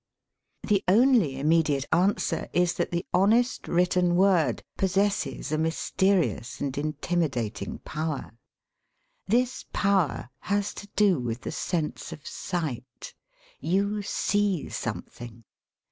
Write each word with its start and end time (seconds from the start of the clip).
The 0.63 0.83
only 0.87 1.37
immediate 1.39 1.85
answer 1.91 2.49
is 2.53 2.73
that 2.73 2.89
the 2.89 3.05
honest 3.13 3.67
written 3.67 4.15
word 4.15 4.63
possesses 4.75 5.51
a 5.51 5.57
mysteri 5.59 6.39
ous 6.39 6.59
and 6.59 6.75
intimidating 6.75 7.77
power. 7.85 8.31
This 9.27 9.63
power 9.73 10.31
has 10.39 10.73
to 10.73 10.87
do 10.95 11.19
with 11.19 11.41
the 11.41 11.51
sense 11.51 12.11
of 12.11 12.25
sight. 12.25 13.13
You 13.59 14.01
see 14.01 14.69
something. 14.69 15.43